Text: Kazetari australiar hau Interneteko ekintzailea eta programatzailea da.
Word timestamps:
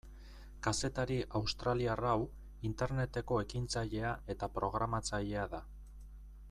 Kazetari 0.67 1.17
australiar 1.39 2.01
hau 2.13 2.23
Interneteko 2.71 3.37
ekintzailea 3.45 4.17
eta 4.35 4.53
programatzailea 4.59 5.45
da. 5.55 5.63